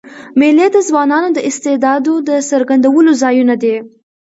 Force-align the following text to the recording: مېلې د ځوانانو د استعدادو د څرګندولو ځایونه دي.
مېلې 0.39 0.67
د 0.71 0.77
ځوانانو 0.87 1.29
د 1.33 1.39
استعدادو 1.49 2.13
د 2.29 2.31
څرګندولو 2.49 3.11
ځایونه 3.23 3.55
دي. 3.63 3.75